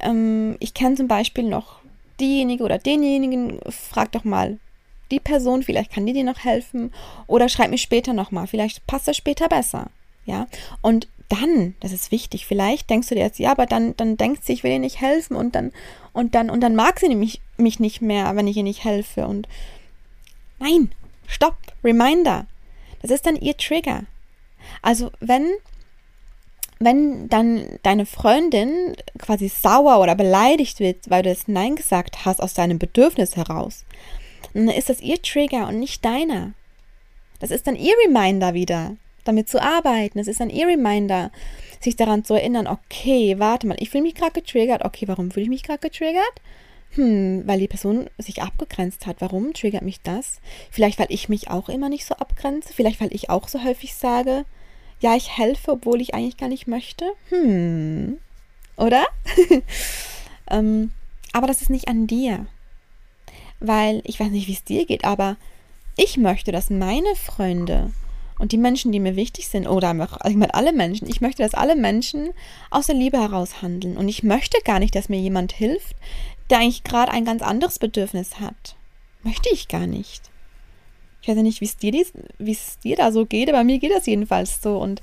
[0.00, 1.80] Ähm, ich kenne zum Beispiel noch
[2.20, 4.58] diejenige oder denjenigen, frag doch mal
[5.10, 6.92] die Person, vielleicht kann die dir noch helfen
[7.26, 9.90] oder schreib mir später nochmal, vielleicht passt das später besser.
[10.26, 10.46] Ja,
[10.82, 14.44] und dann, das ist wichtig, vielleicht denkst du dir jetzt, ja, aber dann, dann denkt
[14.44, 15.72] sie, ich will ihr nicht helfen und dann,
[16.12, 19.26] und dann, und dann mag sie nämlich mich nicht mehr, wenn ich ihr nicht helfe
[19.26, 19.48] und
[20.58, 20.90] nein,
[21.26, 22.46] stopp, Reminder,
[23.02, 24.04] das ist dann ihr Trigger.
[24.82, 25.46] Also wenn
[26.80, 32.40] wenn dann deine Freundin quasi sauer oder beleidigt wird, weil du das Nein gesagt hast
[32.40, 33.84] aus deinem Bedürfnis heraus,
[34.54, 36.52] dann ist das ihr Trigger und nicht deiner.
[37.40, 40.18] Das ist dann ihr Reminder wieder, damit zu arbeiten.
[40.18, 41.30] Das ist dann ihr Reminder,
[41.80, 44.84] sich daran zu erinnern, okay, warte mal, ich fühle mich gerade getriggert.
[44.84, 46.42] Okay, warum fühle ich mich gerade getriggert?
[46.92, 49.16] Hm, weil die Person sich abgegrenzt hat.
[49.20, 50.40] Warum triggert mich das?
[50.70, 52.72] Vielleicht, weil ich mich auch immer nicht so abgrenze.
[52.72, 54.44] Vielleicht, weil ich auch so häufig sage,
[55.00, 57.04] ja, ich helfe, obwohl ich eigentlich gar nicht möchte.
[57.28, 58.18] Hm,
[58.76, 59.06] oder?
[60.50, 60.92] ähm,
[61.32, 62.46] aber das ist nicht an dir.
[63.60, 65.36] Weil ich weiß nicht, wie es dir geht, aber
[65.96, 67.92] ich möchte, dass meine Freunde
[68.38, 69.90] und die Menschen, die mir wichtig sind, oder
[70.28, 72.30] ich meine alle Menschen, ich möchte, dass alle Menschen
[72.70, 73.96] aus der Liebe heraus handeln.
[73.96, 75.96] Und ich möchte gar nicht, dass mir jemand hilft,
[76.50, 78.76] der eigentlich gerade ein ganz anderes Bedürfnis hat.
[79.22, 80.30] Möchte ich gar nicht.
[81.20, 84.62] Ich weiß ja nicht, wie es dir, da so geht, aber mir geht das jedenfalls
[84.62, 84.78] so.
[84.78, 85.02] Und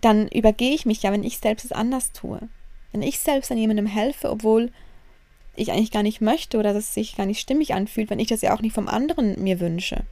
[0.00, 2.40] dann übergehe ich mich ja, wenn ich selbst es anders tue.
[2.92, 4.70] Wenn ich selbst an jemandem helfe, obwohl
[5.56, 8.28] ich eigentlich gar nicht möchte oder dass es sich gar nicht stimmig anfühlt, wenn ich
[8.28, 10.04] das ja auch nicht vom anderen mir wünsche.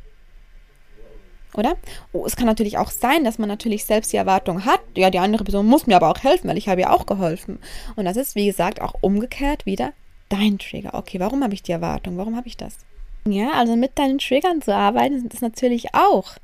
[1.55, 1.77] Oder?
[2.13, 5.19] Oh, es kann natürlich auch sein, dass man natürlich selbst die Erwartung hat, ja, die
[5.19, 7.59] andere Person muss mir aber auch helfen, weil ich habe ja auch geholfen.
[7.95, 9.93] Und das ist, wie gesagt, auch umgekehrt wieder
[10.33, 10.95] dein Trigger.
[10.95, 12.17] Okay, warum habe ich die Erwartung?
[12.17, 12.79] Warum habe ich das?
[13.27, 16.35] Ja, also mit deinen Triggern zu arbeiten, ist natürlich auch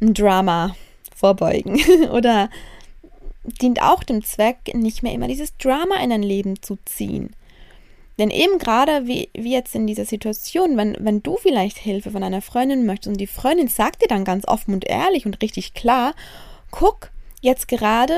[0.00, 0.74] ein Drama
[1.14, 1.80] vorbeugen.
[2.12, 2.48] Oder
[3.44, 7.34] dient auch dem Zweck, nicht mehr immer dieses Drama in dein Leben zu ziehen.
[8.18, 12.22] Denn eben gerade wie, wie jetzt in dieser Situation, wenn, wenn du vielleicht Hilfe von
[12.22, 15.74] einer Freundin möchtest und die Freundin sagt dir dann ganz offen und ehrlich und richtig
[15.74, 16.14] klar,
[16.70, 17.10] guck,
[17.40, 18.14] jetzt gerade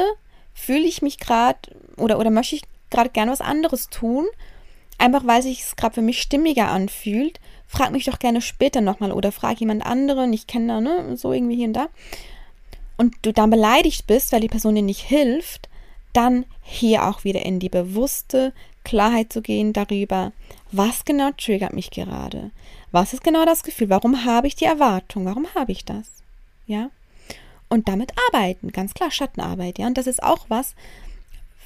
[0.53, 1.59] fühle ich mich gerade
[1.97, 4.27] oder, oder möchte ich gerade gerne was anderes tun,
[4.99, 9.13] einfach weil sich es gerade für mich stimmiger anfühlt, frag mich doch gerne später nochmal
[9.13, 11.89] oder frag jemand anderen, ich kenne da, ne, so irgendwie hier und da.
[12.97, 15.69] Und du dann beleidigt bist, weil die Person dir nicht hilft,
[16.13, 18.53] dann hier auch wieder in die bewusste
[18.85, 20.33] Klarheit zu gehen darüber,
[20.71, 22.51] was genau triggert mich gerade?
[22.93, 23.91] Was ist genau das Gefühl?
[23.91, 25.25] Warum habe ich die Erwartung?
[25.25, 26.07] Warum habe ich das?
[26.67, 26.91] Ja?
[27.69, 29.87] Und damit arbeiten, ganz klar Schattenarbeit, ja?
[29.87, 30.77] Und das ist auch was,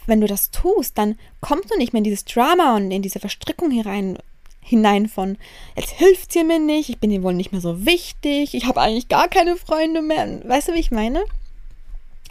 [0.09, 3.21] wenn du das tust, dann kommst du nicht mehr in dieses Drama und in diese
[3.21, 4.19] Verstrickung hinein,
[4.61, 5.37] hinein von,
[5.77, 8.81] jetzt hilft sie mir nicht, ich bin ihr wohl nicht mehr so wichtig, ich habe
[8.81, 10.41] eigentlich gar keine Freunde mehr.
[10.49, 11.25] Weißt du, wie ich meine?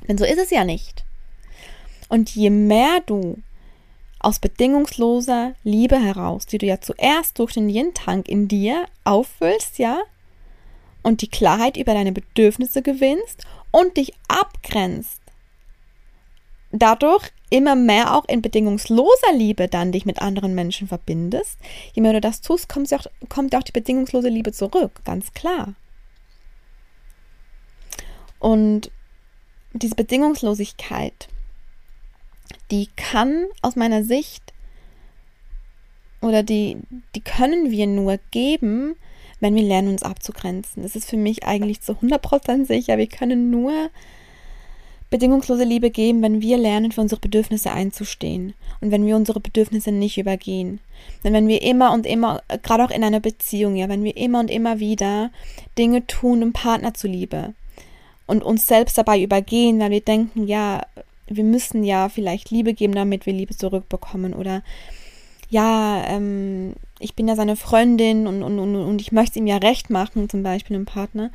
[0.08, 1.04] Denn so ist es ja nicht.
[2.10, 3.38] Und je mehr du
[4.20, 10.02] aus bedingungsloser Liebe heraus, die du ja zuerst durch den Yin-Tank in dir auffüllst, ja,
[11.04, 15.17] und die Klarheit über deine Bedürfnisse gewinnst und dich abgrenzt,
[16.80, 21.58] dadurch immer mehr auch in bedingungsloser Liebe dann dich mit anderen Menschen verbindest,
[21.94, 25.74] je mehr du das tust, kommt auch, kommt auch die bedingungslose Liebe zurück, ganz klar.
[28.40, 28.92] Und
[29.74, 31.30] diese Bedingungslosigkeit,
[32.72, 34.54] die kann aus meiner Sicht
[36.22, 36.78] oder die,
[37.16, 38.96] die können wir nur geben,
[39.40, 40.84] wenn wir lernen, uns abzugrenzen.
[40.84, 42.98] Das ist für mich eigentlich zu 100% sicher.
[42.98, 43.90] Wir können nur
[45.10, 49.92] bedingungslose Liebe geben, wenn wir lernen, für unsere Bedürfnisse einzustehen und wenn wir unsere Bedürfnisse
[49.92, 50.80] nicht übergehen.
[51.24, 54.40] Denn wenn wir immer und immer, gerade auch in einer Beziehung, ja, wenn wir immer
[54.40, 55.32] und immer wieder
[55.78, 57.54] Dinge tun, um Partner zuliebe
[58.26, 60.86] und uns selbst dabei übergehen, weil wir denken, ja,
[61.28, 64.62] wir müssen ja vielleicht Liebe geben, damit wir Liebe zurückbekommen oder
[65.50, 69.58] ja, ähm, ich bin ja seine Freundin und, und, und, und ich möchte ihm ja
[69.58, 71.32] recht machen, zum Beispiel einem Partner.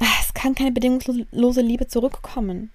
[0.00, 2.70] Ah, es kann keine bedingungslose Liebe zurückkommen.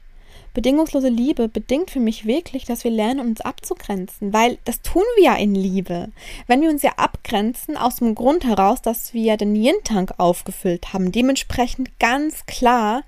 [0.53, 5.25] Bedingungslose Liebe bedingt für mich wirklich, dass wir lernen, uns abzugrenzen, weil das tun wir
[5.25, 6.11] ja in Liebe.
[6.45, 11.11] Wenn wir uns ja abgrenzen, aus dem Grund heraus, dass wir den Yin-Tank aufgefüllt haben,
[11.11, 13.03] dementsprechend ganz klar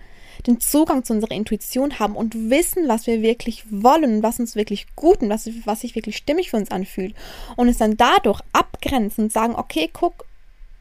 [0.47, 4.87] den Zugang zu unserer Intuition haben und wissen, was wir wirklich wollen, was uns wirklich
[4.95, 7.15] gut und was, was sich wirklich stimmig für uns anfühlt
[7.55, 10.25] und es dann dadurch abgrenzen und sagen, okay, guck,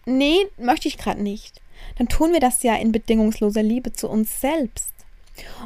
[0.06, 1.60] nee, möchte ich gerade nicht
[1.96, 4.94] dann tun wir das ja in bedingungsloser Liebe zu uns selbst.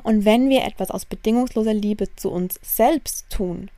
[0.02, 3.70] Und wenn wir etwas aus bedingungsloser Liebe zu uns selbst tun,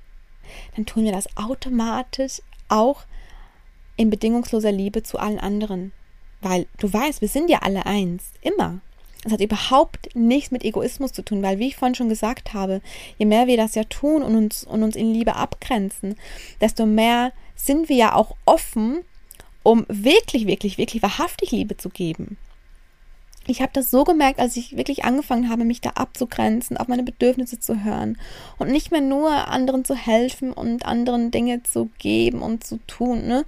[0.77, 3.03] dann tun wir das automatisch auch
[3.97, 5.93] in bedingungsloser Liebe zu allen anderen.
[6.41, 8.81] Weil du weißt, wir sind ja alle eins, immer.
[9.25, 12.81] Es hat überhaupt nichts mit Egoismus zu tun, weil, wie ich vorhin schon gesagt habe,
[13.19, 16.17] je mehr wir das ja tun und uns, und uns in Liebe abgrenzen,
[16.61, 19.05] desto mehr sind wir ja auch offen
[19.63, 22.37] um wirklich, wirklich, wirklich wahrhaftig Liebe zu geben.
[23.47, 27.03] Ich habe das so gemerkt, als ich wirklich angefangen habe, mich da abzugrenzen, auf meine
[27.03, 28.17] Bedürfnisse zu hören
[28.59, 33.27] und nicht mehr nur anderen zu helfen und anderen Dinge zu geben und zu tun,
[33.27, 33.45] ne?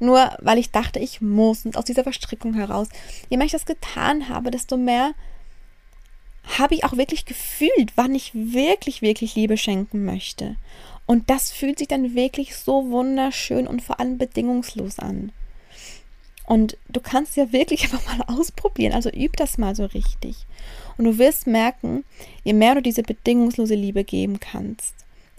[0.00, 2.88] Nur weil ich dachte, ich muss und aus dieser Verstrickung heraus.
[3.28, 5.12] Je mehr ich das getan habe, desto mehr
[6.58, 10.56] habe ich auch wirklich gefühlt, wann ich wirklich, wirklich Liebe schenken möchte.
[11.06, 15.32] Und das fühlt sich dann wirklich so wunderschön und vor allem bedingungslos an.
[16.46, 18.92] Und du kannst ja wirklich einfach mal ausprobieren.
[18.92, 20.46] Also üb das mal so richtig.
[20.96, 22.04] Und du wirst merken,
[22.44, 24.94] je mehr du diese bedingungslose Liebe geben kannst,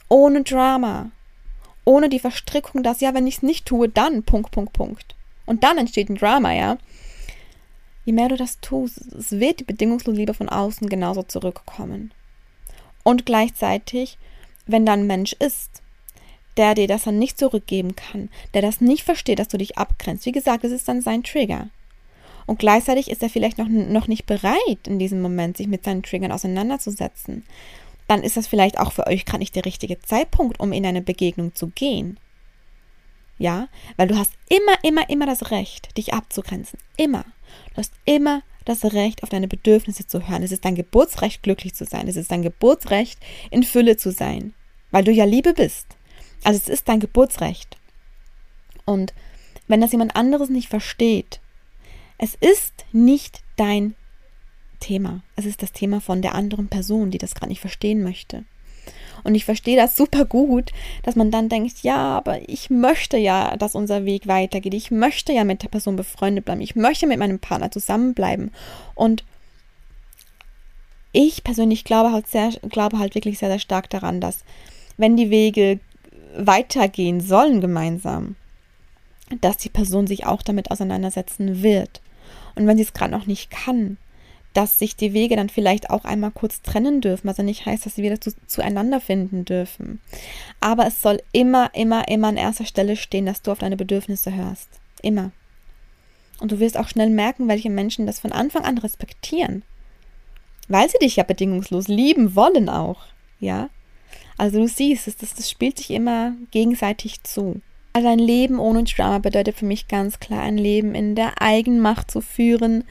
[0.09, 1.11] ohne Drama,
[1.85, 5.15] ohne die Verstrickung, dass ja, wenn ich es nicht tue, dann Punkt, Punkt, Punkt.
[5.45, 6.77] Und dann entsteht ein Drama, ja.
[8.03, 12.11] Je mehr du das tust, es wird die bedingungslose Liebe von außen genauso zurückkommen.
[13.03, 14.17] Und gleichzeitig,
[14.67, 15.81] wenn da ein Mensch ist,
[16.57, 20.25] der dir das dann nicht zurückgeben kann, der das nicht versteht, dass du dich abgrenzt.
[20.25, 21.69] Wie gesagt, es ist dann sein Trigger.
[22.45, 26.03] Und gleichzeitig ist er vielleicht noch, noch nicht bereit, in diesem Moment sich mit seinen
[26.03, 27.43] Triggern auseinanderzusetzen.
[28.07, 31.01] Dann ist das vielleicht auch für euch gerade nicht der richtige Zeitpunkt, um in eine
[31.01, 32.19] Begegnung zu gehen.
[33.37, 36.79] Ja, weil du hast immer, immer, immer das Recht, dich abzugrenzen.
[36.97, 37.25] Immer.
[37.73, 40.43] Du hast immer das Recht, auf deine Bedürfnisse zu hören.
[40.43, 42.07] Es ist dein Geburtsrecht, glücklich zu sein.
[42.07, 43.19] Es ist dein Geburtsrecht,
[43.51, 44.53] in Fülle zu sein.
[44.91, 45.94] Weil du ja Liebe bist.
[46.45, 47.75] Also es ist dein Geburtsrecht.
[48.85, 49.13] Und
[49.67, 51.39] wenn das jemand anderes nicht versteht,
[52.19, 53.95] es ist nicht dein
[54.79, 55.21] Thema.
[55.35, 58.45] Es ist das Thema von der anderen Person, die das gerade nicht verstehen möchte.
[59.23, 63.57] Und ich verstehe das super gut, dass man dann denkt, ja, aber ich möchte ja,
[63.57, 64.75] dass unser Weg weitergeht.
[64.75, 66.61] Ich möchte ja mit der Person befreundet bleiben.
[66.61, 68.51] Ich möchte mit meinem Partner zusammenbleiben.
[68.93, 69.23] Und
[71.11, 74.43] ich persönlich glaube halt sehr, glaube halt wirklich sehr, sehr stark daran, dass
[74.97, 75.79] wenn die Wege
[76.37, 78.35] weitergehen sollen gemeinsam,
[79.41, 82.01] dass die Person sich auch damit auseinandersetzen wird.
[82.55, 83.97] Und wenn sie es gerade noch nicht kann,
[84.55, 87.95] dass sich die Wege dann vielleicht auch einmal kurz trennen dürfen, ja nicht heißt, dass
[87.95, 89.99] sie wieder zu, zueinander finden dürfen.
[90.61, 94.33] Aber es soll immer, immer, immer an erster Stelle stehen, dass du auf deine Bedürfnisse
[94.33, 94.69] hörst.
[95.01, 95.31] Immer.
[96.39, 99.63] Und du wirst auch schnell merken, welche Menschen das von Anfang an respektieren.
[100.69, 103.01] Weil sie dich ja bedingungslos lieben wollen auch.
[103.41, 103.69] Ja?
[104.37, 107.61] Also du siehst, das, das spielt sich immer gegenseitig zu.
[107.93, 112.11] Also ein Leben ohne Drama bedeutet für mich ganz klar, ein Leben in der Eigenmacht
[112.11, 112.83] zu führen.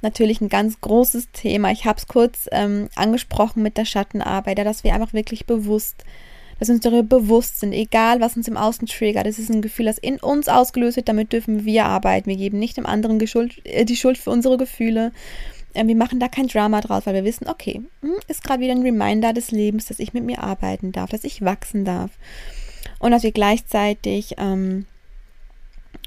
[0.00, 1.70] Natürlich ein ganz großes Thema.
[1.70, 6.04] Ich habe es kurz ähm, angesprochen mit der Schattenarbeit, dass wir einfach wirklich bewusst,
[6.58, 9.26] dass wir uns darüber bewusst sind, egal was uns im Außen triggert.
[9.26, 12.30] Das ist ein Gefühl, das in uns ausgelöst wird, damit dürfen wir arbeiten.
[12.30, 13.20] Wir geben nicht dem anderen
[13.64, 15.12] äh, die Schuld für unsere Gefühle.
[15.74, 18.72] Äh, wir machen da kein Drama draus, weil wir wissen, okay, hm, ist gerade wieder
[18.72, 22.10] ein Reminder des Lebens, dass ich mit mir arbeiten darf, dass ich wachsen darf.
[22.98, 24.86] Und dass wir gleichzeitig, ähm,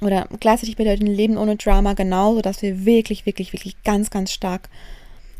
[0.01, 4.31] oder gleichzeitig bedeutet ein Leben ohne Drama genauso, dass wir wirklich, wirklich, wirklich ganz, ganz
[4.31, 4.69] stark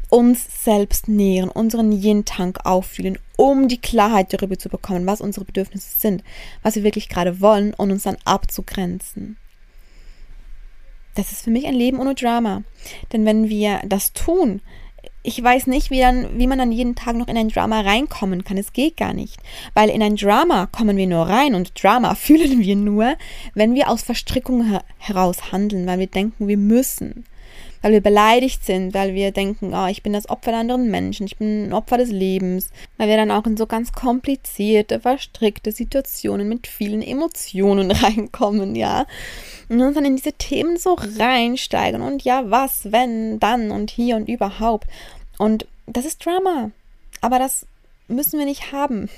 [0.09, 5.99] uns selbst nähren, unseren Yin-Tank auffüllen, um die Klarheit darüber zu bekommen, was unsere Bedürfnisse
[5.99, 6.23] sind,
[6.63, 9.37] was wir wirklich gerade wollen und uns dann abzugrenzen.
[11.15, 12.63] Das ist für mich ein Leben ohne Drama.
[13.11, 14.61] Denn wenn wir das tun,
[15.23, 18.43] ich weiß nicht, wie, dann, wie man dann jeden Tag noch in ein Drama reinkommen
[18.43, 18.57] kann.
[18.57, 19.37] Es geht gar nicht.
[19.73, 23.15] Weil in ein Drama kommen wir nur rein und Drama fühlen wir nur,
[23.53, 27.25] wenn wir aus Verstrickungen heraus handeln, weil wir denken, wir müssen
[27.81, 31.25] weil wir beleidigt sind, weil wir denken, oh, ich bin das Opfer der anderen Menschen,
[31.25, 35.71] ich bin ein Opfer des Lebens, weil wir dann auch in so ganz komplizierte, verstrickte
[35.71, 39.05] Situationen mit vielen Emotionen reinkommen, ja.
[39.69, 44.15] Und uns dann in diese Themen so reinsteigen und ja, was, wenn, dann und hier
[44.15, 44.87] und überhaupt.
[45.37, 46.71] Und das ist Drama.
[47.21, 47.65] Aber das
[48.07, 49.09] müssen wir nicht haben.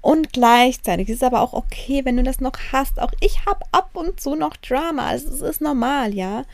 [0.00, 3.00] Und gleichzeitig ist es aber auch okay, wenn du das noch hast.
[3.00, 5.06] Auch ich habe ab und zu noch Drama.
[5.06, 6.44] Also es ist normal, ja.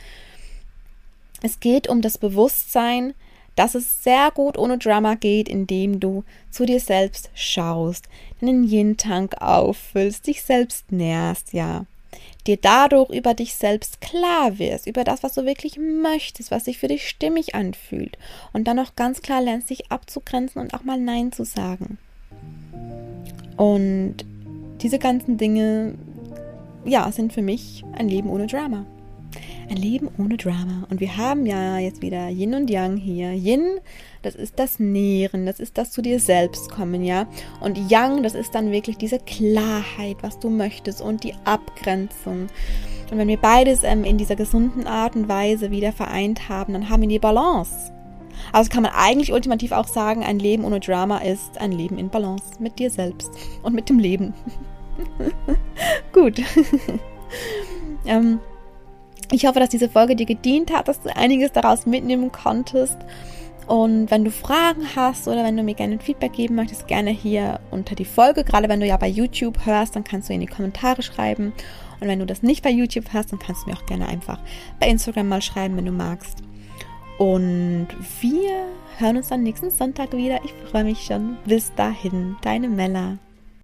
[1.45, 3.13] Es geht um das Bewusstsein,
[3.55, 8.09] dass es sehr gut ohne Drama geht, indem du zu dir selbst schaust,
[8.41, 11.85] deinen Yin-Tank auffüllst, dich selbst nährst, ja.
[12.47, 16.79] Dir dadurch über dich selbst klar wirst, über das, was du wirklich möchtest, was sich
[16.79, 18.17] für dich stimmig anfühlt.
[18.55, 21.99] Und dann auch ganz klar lernst, dich abzugrenzen und auch mal Nein zu sagen.
[23.59, 24.25] Und
[24.81, 25.95] diese ganzen Dinge,
[26.87, 28.87] ja, sind für mich ein Leben ohne Drama.
[29.69, 30.87] Ein Leben ohne Drama.
[30.91, 33.33] Und wir haben ja jetzt wieder Yin und Yang hier.
[33.33, 33.81] Yin,
[34.23, 37.27] das ist das Nähren, das ist das zu dir selbst kommen, ja.
[37.61, 42.49] Und Yang, das ist dann wirklich diese Klarheit, was du möchtest und die Abgrenzung.
[43.11, 46.91] Und wenn wir beides ähm, in dieser gesunden Art und Weise wieder vereint haben, dann
[46.91, 47.93] haben wir die Balance.
[48.53, 52.11] Also kann man eigentlich ultimativ auch sagen, ein Leben ohne Drama ist ein Leben in
[52.11, 53.31] Balance mit dir selbst
[53.63, 54.35] und mit dem Leben.
[56.13, 56.43] Gut.
[58.07, 58.41] ähm,
[59.31, 62.99] ich hoffe, dass diese Folge dir gedient hat, dass du einiges daraus mitnehmen konntest.
[63.67, 67.61] Und wenn du Fragen hast oder wenn du mir gerne Feedback geben möchtest, gerne hier
[67.71, 68.45] unter die Folge.
[68.45, 71.53] Gerade wenn du ja bei YouTube hörst, dann kannst du in die Kommentare schreiben.
[72.01, 74.39] Und wenn du das nicht bei YouTube hörst, dann kannst du mir auch gerne einfach
[74.79, 76.43] bei Instagram mal schreiben, wenn du magst.
[77.19, 77.89] Und
[78.21, 78.67] wir
[78.99, 80.41] hören uns dann nächsten Sonntag wieder.
[80.45, 81.39] Ich freue mich schon.
[81.47, 83.19] Bis dahin, deine Mella.